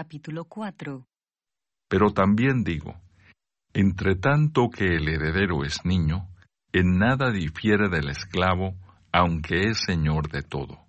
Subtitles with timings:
[0.00, 1.06] capítulo 4.
[1.86, 2.94] Pero también digo,
[3.74, 6.26] entre tanto que el heredero es niño,
[6.72, 8.76] en nada difiere del esclavo,
[9.12, 10.86] aunque es señor de todo,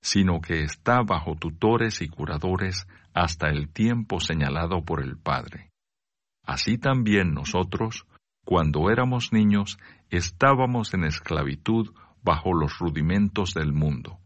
[0.00, 5.70] sino que está bajo tutores y curadores hasta el tiempo señalado por el Padre.
[6.46, 8.06] Así también nosotros,
[8.44, 9.80] cuando éramos niños,
[10.10, 11.92] estábamos en esclavitud
[12.22, 14.20] bajo los rudimentos del mundo.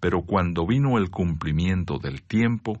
[0.00, 2.80] Pero cuando vino el cumplimiento del tiempo,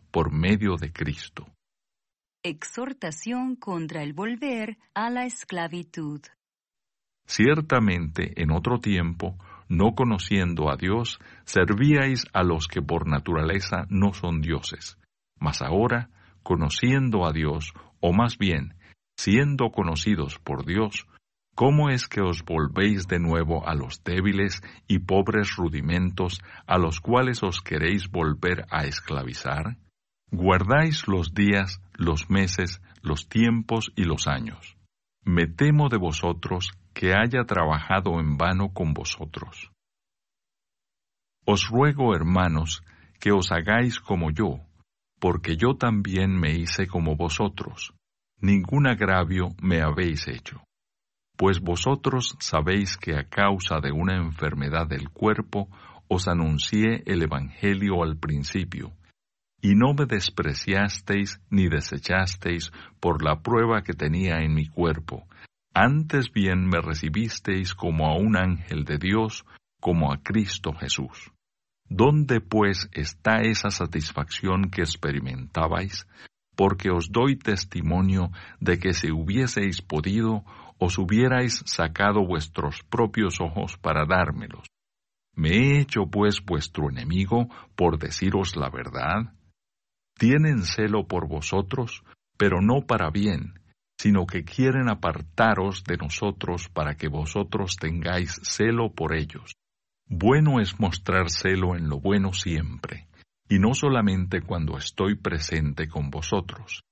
[0.11, 1.47] por medio de Cristo.
[2.43, 6.21] Exhortación contra el volver a la esclavitud.
[7.25, 9.37] Ciertamente, en otro tiempo,
[9.69, 14.97] no conociendo a Dios, servíais a los que por naturaleza no son dioses.
[15.39, 16.09] Mas ahora,
[16.43, 18.75] conociendo a Dios, o más bien,
[19.17, 21.07] siendo conocidos por Dios,
[21.55, 26.99] ¿cómo es que os volvéis de nuevo a los débiles y pobres rudimentos a los
[26.99, 29.77] cuales os queréis volver a esclavizar?
[30.31, 34.77] Guardáis los días, los meses, los tiempos y los años.
[35.23, 39.71] Me temo de vosotros que haya trabajado en vano con vosotros.
[41.45, 42.81] Os ruego, hermanos,
[43.19, 44.61] que os hagáis como yo,
[45.19, 47.93] porque yo también me hice como vosotros.
[48.39, 50.63] Ningún agravio me habéis hecho.
[51.37, 55.67] Pues vosotros sabéis que a causa de una enfermedad del cuerpo
[56.07, 58.93] os anuncié el Evangelio al principio,
[59.61, 65.27] y no me despreciasteis ni desechasteis por la prueba que tenía en mi cuerpo,
[65.73, 69.45] antes bien me recibisteis como a un ángel de Dios,
[69.79, 71.31] como a Cristo Jesús.
[71.87, 76.07] ¿Dónde pues está esa satisfacción que experimentabais?
[76.55, 80.43] Porque os doy testimonio de que si hubieseis podido,
[80.77, 84.65] os hubierais sacado vuestros propios ojos para dármelos.
[85.35, 89.33] ¿Me he hecho pues vuestro enemigo por deciros la verdad?
[90.21, 92.03] Tienen celo por vosotros,
[92.37, 93.59] pero no para bien,
[93.99, 99.55] sino que quieren apartaros de nosotros para que vosotros tengáis celo por ellos.
[100.07, 103.07] Bueno es mostrar celo en lo bueno siempre,
[103.49, 106.83] y no solamente cuando estoy presente con vosotros.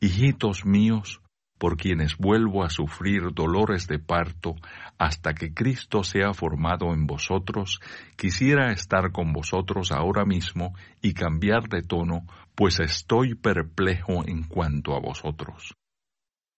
[0.00, 1.20] Hijitos míos,
[1.60, 4.56] por quienes vuelvo a sufrir dolores de parto
[4.96, 7.80] hasta que Cristo sea formado en vosotros,
[8.16, 12.22] quisiera estar con vosotros ahora mismo y cambiar de tono,
[12.54, 15.74] pues estoy perplejo en cuanto a vosotros.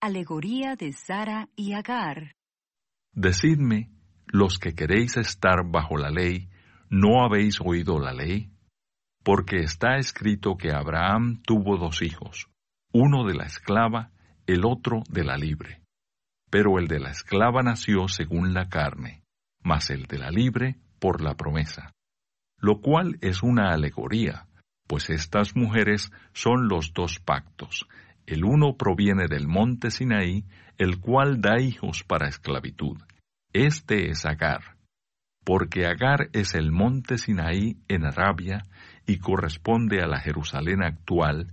[0.01, 2.37] Alegoría de Sara y Agar.
[3.13, 3.91] Decidme,
[4.27, 6.49] los que queréis estar bajo la ley,
[6.91, 8.53] ¿no habéis oído la ley?
[9.25, 12.47] Porque está escrito que Abraham tuvo dos hijos,
[12.93, 14.13] uno de la esclava,
[14.53, 15.83] el otro de la libre.
[16.51, 19.23] Pero el de la esclava nació según la carne,
[19.63, 21.93] mas el de la libre por la promesa.
[22.59, 24.47] Lo cual es una alegoría,
[24.87, 27.87] pues estas mujeres son los dos pactos.
[28.27, 30.45] El uno proviene del monte Sinaí,
[30.79, 32.99] el cual da hijos para esclavitud,
[33.53, 34.77] este es Agar,
[35.45, 38.63] porque Agar es el monte Sinaí en Arabia
[39.07, 41.53] y corresponde a la Jerusalén actual,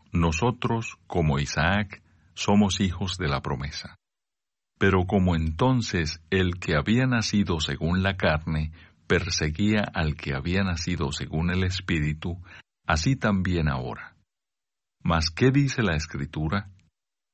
[0.11, 2.01] nosotros, como Isaac,
[2.33, 3.95] somos hijos de la promesa.
[4.77, 8.71] Pero como entonces el que había nacido según la carne
[9.07, 12.41] perseguía al que había nacido según el Espíritu,
[12.87, 14.15] así también ahora.
[15.03, 16.69] Mas, ¿qué dice la Escritura?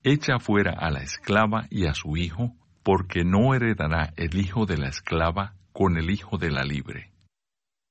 [0.03, 4.77] Echa fuera a la esclava y a su hijo, porque no heredará el hijo de
[4.77, 7.11] la esclava con el hijo de la libre.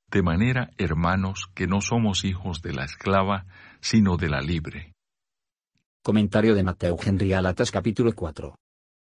[0.09, 3.45] De manera, hermanos, que no somos hijos de la esclava,
[3.81, 4.93] sino de la libre.
[6.03, 8.55] Comentario de Mateo Henry Alatas capítulo 4.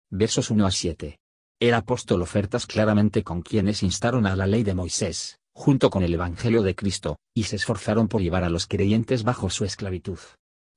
[0.10, 1.18] Versos 1 a 7.
[1.60, 6.14] El apóstol ofertas claramente con quienes instaron a la ley de Moisés, junto con el
[6.14, 10.20] Evangelio de Cristo, y se esforzaron por llevar a los creyentes bajo su esclavitud.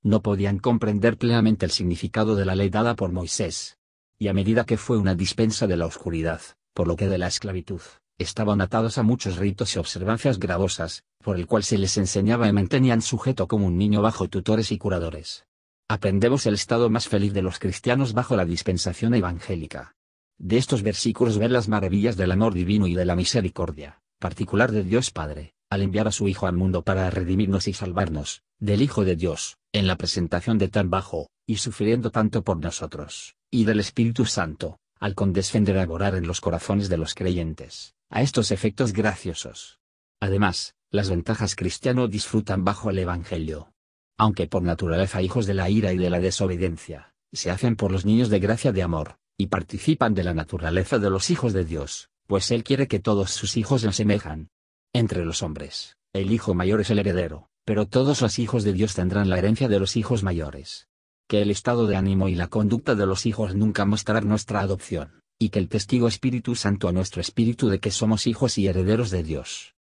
[0.02, 3.78] No podían comprender plenamente el significado de la ley dada por Moisés.
[4.19, 6.40] Y a medida que fue una dispensa de la oscuridad,
[6.75, 7.81] por lo que de la esclavitud,
[8.19, 12.52] estaban atados a muchos ritos y observancias gravosas, por el cual se les enseñaba y
[12.52, 15.46] mantenían sujeto como un niño bajo tutores y curadores.
[15.88, 19.96] Aprendemos el estado más feliz de los cristianos bajo la dispensación evangélica.
[20.38, 24.82] De estos versículos ver las maravillas del amor divino y de la misericordia, particular de
[24.82, 29.05] Dios Padre, al enviar a su Hijo al mundo para redimirnos y salvarnos, del Hijo
[29.05, 33.81] de Dios, en la presentación de tan bajo, y sufriendo tanto por nosotros, y del
[33.81, 38.95] Espíritu Santo, al condescender a morar en los corazones de los creyentes, a estos efectos
[38.95, 39.79] graciosos.
[40.19, 43.71] Además, las ventajas cristiano disfrutan bajo el Evangelio.
[44.17, 48.06] Aunque por naturaleza hijos de la ira y de la desobediencia, se hacen por los
[48.06, 52.09] niños de gracia de amor, y participan de la naturaleza de los hijos de Dios,
[52.27, 54.49] pues Él quiere que todos sus hijos le asemejan.
[54.95, 58.95] Entre los hombres, el hijo mayor es el heredero, pero todos los hijos de Dios
[58.95, 60.89] tendrán la herencia de los hijos mayores.
[61.26, 65.21] Que el estado de ánimo y la conducta de los hijos nunca mostrarán nuestra adopción,
[65.38, 69.11] y que el testigo Espíritu Santo a nuestro espíritu de que somos hijos y herederos
[69.11, 69.75] de Dios.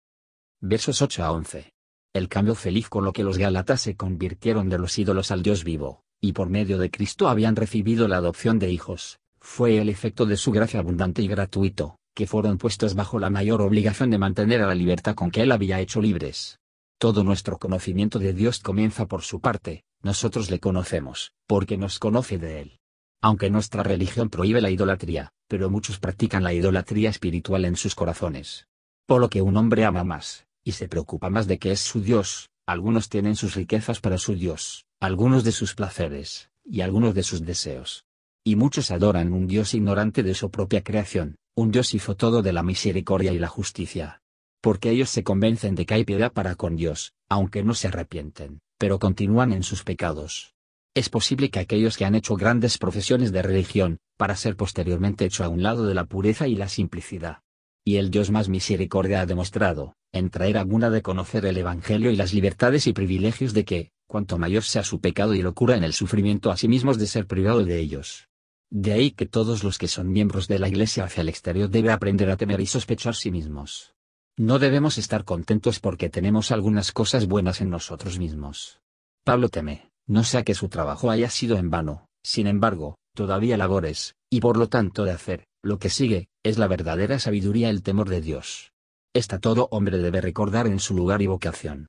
[0.62, 1.74] Versos 8 a 11.
[2.14, 5.66] El cambio feliz con lo que los Gálatas se convirtieron de los ídolos al Dios
[5.66, 10.26] vivo, y por medio de Cristo habían recibido la adopción de hijos, fue el efecto
[10.26, 14.62] de su gracia abundante y gratuito, que fueron puestos bajo la mayor obligación de mantener
[14.62, 16.60] a la libertad con que Él había hecho libres.
[16.98, 22.38] Todo nuestro conocimiento de Dios comienza por su parte, nosotros le conocemos, porque nos conoce
[22.38, 22.80] de Él.
[23.22, 28.68] Aunque nuestra religión prohíbe la idolatría, pero muchos practican la idolatría espiritual en sus corazones.
[29.08, 32.02] Por lo que un hombre ama más, y se preocupa más de que es su
[32.02, 37.24] Dios, algunos tienen sus riquezas para su Dios, algunos de sus placeres, y algunos de
[37.24, 38.06] sus deseos,
[38.44, 42.52] y muchos adoran un Dios ignorante de su propia creación, un Dios hizo todo de
[42.52, 44.22] la misericordia y la justicia.
[44.62, 48.60] Porque ellos se convencen de que hay piedad para con Dios, aunque no se arrepienten,
[48.78, 50.54] pero continúan en sus pecados.
[50.96, 55.44] Es posible que aquellos que han hecho grandes profesiones de religión, para ser posteriormente hecho
[55.44, 57.40] a un lado de la pureza y la simplicidad.
[57.84, 62.16] Y el Dios más misericordia ha demostrado, en traer alguna de conocer el Evangelio y
[62.16, 65.94] las libertades y privilegios de que, cuanto mayor sea su pecado y locura en el
[65.94, 68.28] sufrimiento a sí mismos de ser privado de ellos,
[68.70, 71.92] de ahí que todos los que son miembros de la Iglesia hacia el exterior deben
[71.92, 73.94] aprender a temer y sospechar sí mismos.
[74.38, 78.80] No debemos estar contentos porque tenemos algunas cosas buenas en nosotros mismos.
[79.24, 84.16] Pablo teme, no sea que su trabajo haya sido en vano, sin embargo, todavía labores,
[84.32, 88.10] y por lo tanto de hacer, lo que sigue, es la verdadera sabiduría el temor
[88.10, 88.72] de Dios.
[89.14, 91.88] Esta todo hombre debe recordar en su lugar y vocación.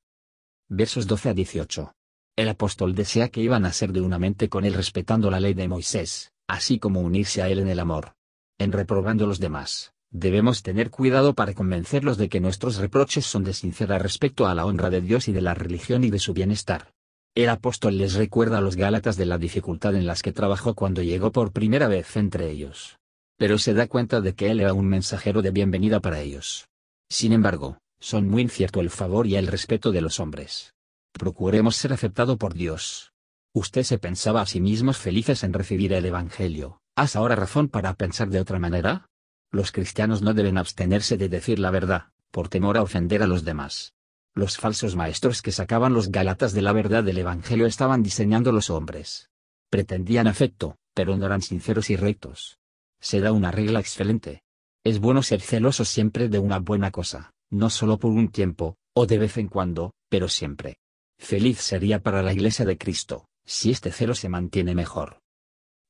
[0.68, 1.92] Versos 12 a 18.
[2.36, 5.54] El apóstol desea que iban a ser de una mente con él respetando la ley
[5.54, 8.12] de Moisés, así como unirse a Él en el amor.
[8.58, 13.52] En reprobando los demás, debemos tener cuidado para convencerlos de que nuestros reproches son de
[13.52, 16.92] sincera respecto a la honra de Dios y de la religión y de su bienestar.
[17.34, 21.02] El apóstol les recuerda a los Gálatas de la dificultad en las que trabajó cuando
[21.02, 22.96] llegó por primera vez entre ellos.
[23.36, 26.68] Pero se da cuenta de que él era un mensajero de bienvenida para ellos.
[27.10, 30.72] Sin embargo, son muy incierto el favor y el respeto de los hombres.
[31.12, 33.12] Procuremos ser aceptado por Dios,
[33.56, 37.94] Usted se pensaba a sí mismos felices en recibir el Evangelio, ¿has ahora razón para
[37.94, 39.06] pensar de otra manera?
[39.54, 43.44] Los cristianos no deben abstenerse de decir la verdad, por temor a ofender a los
[43.44, 43.94] demás.
[44.34, 48.68] Los falsos maestros que sacaban los galatas de la verdad del Evangelio estaban diseñando los
[48.68, 49.30] hombres.
[49.70, 52.58] Pretendían afecto, pero no eran sinceros y rectos.
[52.98, 54.42] Se da una regla excelente.
[54.82, 59.06] Es bueno ser celoso siempre de una buena cosa, no solo por un tiempo, o
[59.06, 60.78] de vez en cuando, pero siempre.
[61.16, 65.20] Feliz sería para la Iglesia de Cristo, si este celo se mantiene mejor.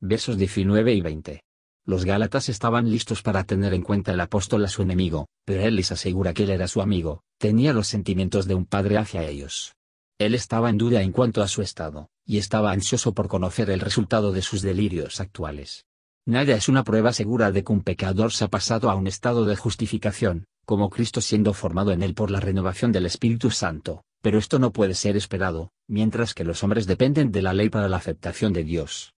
[0.00, 1.40] Versos 19 y 20.
[1.86, 5.76] Los Gálatas estaban listos para tener en cuenta el apóstol a su enemigo, pero él
[5.76, 9.74] les asegura que él era su amigo, tenía los sentimientos de un padre hacia ellos.
[10.18, 13.80] Él estaba en duda en cuanto a su estado, y estaba ansioso por conocer el
[13.80, 15.84] resultado de sus delirios actuales.
[16.24, 19.44] Nada es una prueba segura de que un pecador se ha pasado a un estado
[19.44, 24.38] de justificación, como Cristo siendo formado en él por la renovación del Espíritu Santo, pero
[24.38, 27.98] esto no puede ser esperado, mientras que los hombres dependen de la ley para la
[27.98, 29.12] aceptación de Dios.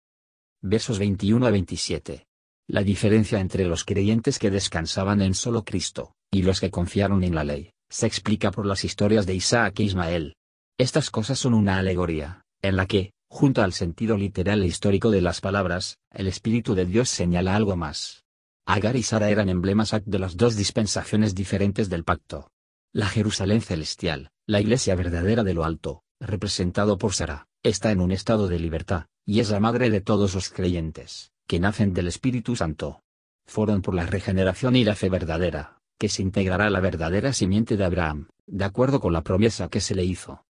[0.63, 2.25] Versos 21 a 27.
[2.67, 7.35] La diferencia entre los creyentes que descansaban en solo Cristo, y los que confiaron en
[7.35, 10.37] la ley, se explica por las historias de Isaac e Ismael.
[10.79, 15.21] Estas cosas son una alegoría, en la que, junto al sentido literal e histórico de
[15.21, 18.25] las palabras, el Espíritu de Dios señala algo más.
[18.67, 22.49] Agar y Sara eran emblemas de las dos dispensaciones diferentes del pacto.
[22.95, 28.11] La Jerusalén celestial, la iglesia verdadera de lo alto, representado por Sara, está en un
[28.11, 32.57] estado de libertad, y es la madre de todos los creyentes, que nacen del Espíritu
[32.57, 33.03] Santo.
[33.47, 37.85] Fueron por la regeneración y la fe verdadera, que se integrará la verdadera simiente de
[37.85, 40.45] Abraham, de acuerdo con la promesa que se le hizo.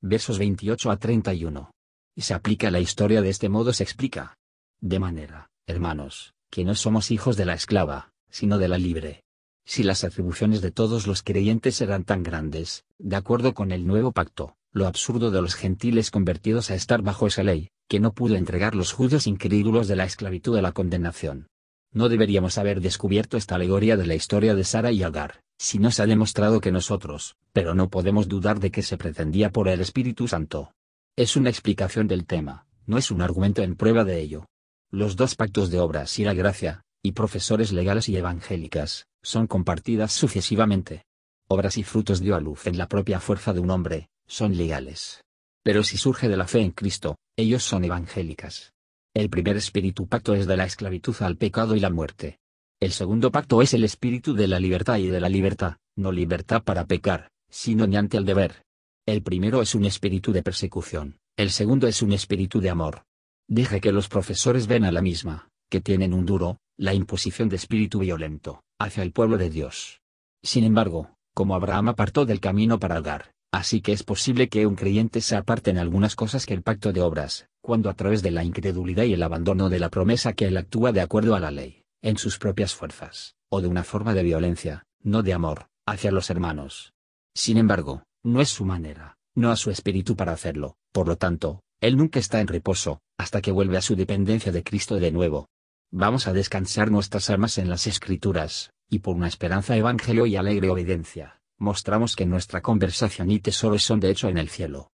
[0.00, 1.70] Versos 28 a 31.
[2.14, 4.36] y se aplica la historia de este modo se explica.
[4.80, 9.22] De manera, hermanos, que no somos hijos de la esclava, sino de la libre.
[9.64, 14.12] Si las atribuciones de todos los creyentes eran tan grandes, de acuerdo con el nuevo
[14.12, 18.36] pacto, lo absurdo de los gentiles convertidos a estar bajo esa ley, que no pudo
[18.36, 21.48] entregar los judíos incrédulos de la esclavitud a la condenación.
[21.92, 25.90] No deberíamos haber descubierto esta alegoría de la historia de Sara y Agar, si no
[25.90, 29.82] se ha demostrado que nosotros, pero no podemos dudar de que se pretendía por el
[29.82, 30.72] Espíritu Santo.
[31.16, 34.46] Es una explicación del tema, no es un argumento en prueba de ello.
[34.90, 40.12] Los dos pactos de obras y la gracia, y profesores legales y evangélicas, son compartidas
[40.12, 41.04] sucesivamente.
[41.46, 45.22] Obras y frutos dio a luz en la propia fuerza de un hombre, son legales.
[45.62, 48.72] Pero si surge de la fe en Cristo, ellos son evangélicas.
[49.14, 52.38] El primer espíritu pacto es de la esclavitud al pecado y la muerte.
[52.80, 56.64] El segundo pacto es el espíritu de la libertad y de la libertad, no libertad
[56.64, 58.64] para pecar, sino ante el deber.
[59.06, 63.04] El primero es un espíritu de persecución, el segundo es un espíritu de amor.
[63.48, 67.56] Dije que los profesores ven a la misma, que tienen un duro, la imposición de
[67.56, 70.00] espíritu violento, hacia el pueblo de Dios.
[70.42, 74.74] Sin embargo, como Abraham apartó del camino para Agar, así que es posible que un
[74.74, 78.30] creyente se aparte en algunas cosas que el pacto de obras, cuando a través de
[78.30, 81.50] la incredulidad y el abandono de la promesa que él actúa de acuerdo a la
[81.50, 86.10] ley, en sus propias fuerzas, o de una forma de violencia, no de amor, hacia
[86.10, 86.94] los hermanos.
[87.34, 91.62] Sin embargo, no es su manera, no a su espíritu para hacerlo, por lo tanto,
[91.80, 95.48] él nunca está en reposo, hasta que vuelve a su dependencia de Cristo de nuevo.
[95.90, 100.70] Vamos a descansar nuestras almas en las Escrituras, y por una esperanza evangelio y alegre
[100.70, 104.90] obediencia, mostramos que nuestra conversación y tesoros son de hecho en el cielo.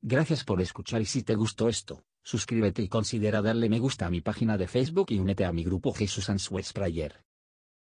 [0.00, 4.10] Gracias por escuchar y si te gustó esto, suscríbete y considera darle me gusta a
[4.10, 7.22] mi página de Facebook y únete a mi grupo Jesús Answers Prayer.